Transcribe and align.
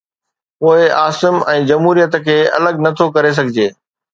پوءِ 0.63 0.79
عاصم 1.01 1.37
۽ 1.53 1.59
جمهوريت 1.73 2.17
کي 2.25 2.37
الڳ 2.59 2.73
ڇو 2.81 2.83
نٿو 2.87 3.07
ڪري 3.15 3.31
سگهجي؟ 3.39 3.69